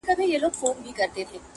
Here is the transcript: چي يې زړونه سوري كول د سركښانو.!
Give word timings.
چي 0.05 0.23
يې 0.31 0.37
زړونه 0.39 0.57
سوري 0.59 0.91
كول 0.97 1.07
د 1.13 1.17
سركښانو.! 1.17 1.49